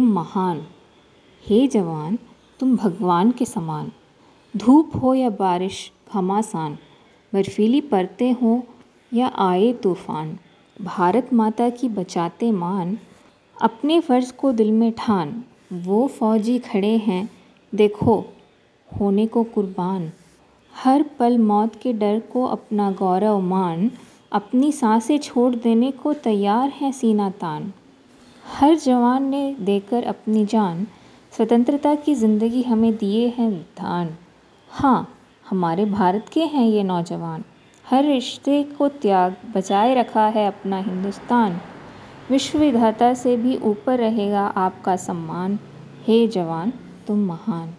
तुम 0.00 0.12
महान। 0.12 0.66
हे 1.46 1.66
जवान, 1.66 2.18
तुम 2.60 2.76
भगवान 2.76 3.30
के 3.30 3.44
समान। 3.44 3.92
धूप 4.56 4.92
हो 5.02 5.14
या 5.14 5.30
बारिश, 5.30 5.92
घमासान। 6.14 6.78
बर्फीली 7.32 7.80
परतें 7.80 8.32
हो 8.32 8.62
या 9.14 9.28
आए 9.28 9.72
तूफ़ान। 9.72 10.38
भारत 10.82 11.30
माता 11.32 11.70
की 11.70 11.88
बचाते 11.88 12.52
मान। 12.52 12.98
अपने 13.62 14.00
फ़र्ज़ 14.00 14.32
को 14.32 14.52
दिल 14.52 14.72
में 14.72 14.92
ठान। 14.92 15.44
वो 15.72 16.06
फ़ौजी 16.06 16.58
खड़े 16.58 16.96
हैं। 16.96 17.30
देखो, 17.74 18.24
होने 19.00 19.26
को 19.26 19.44
कुर्बान। 19.44 20.12
हर 20.84 21.02
पल 21.02 21.38
मौत 21.38 21.76
के 21.82 21.92
डर 21.92 22.22
को 22.32 22.44
अपना 22.44 22.90
गौरव 22.90 23.40
मान। 23.40 23.90
अपनी 24.32 24.72
साँसें 24.72 25.18
छोड़ 25.18 25.54
देने 25.54 25.90
को 25.90 26.12
तैयार 26.12 26.68
हैं 26.68 26.92
सीना 26.92 27.30
तान 27.30 27.72
हर 28.44 28.76
जवान 28.76 29.24
ने 29.24 29.56
देकर 29.60 30.04
अपनी 30.04 30.44
जान, 30.46 30.86
स्वतंत्रता 31.36 31.94
की 31.94 32.14
ज़िंदगी 32.14 32.62
हमें 32.62 32.96
दिए 32.96 33.28
हैं 33.28 33.52
दान। 33.60 34.16
हाँ 34.68 35.14
हमारे 35.50 35.84
भारत 35.84 36.26
के 36.32 36.44
हैं 36.44 36.66
ये 36.66 36.82
नौजवान। 36.82 37.44
हर 37.90 38.04
रिश्ते 38.04 38.62
को 38.62 38.88
त्याग, 38.88 39.36
बचाए 39.54 39.94
रखा 39.94 40.26
है 40.26 40.46
अपना 40.46 40.78
हिंदुस्तान। 40.78 41.60
विश्वविधाता 42.30 43.14
से 43.14 43.36
भी 43.36 43.56
ऊपर 43.56 43.98
रहेगा 43.98 44.46
आपका 44.46 44.96
सम्मान। 44.96 45.58
हे 46.06 46.28
जवान, 46.28 46.72
तुम 47.06 47.18
महान। 47.18 47.74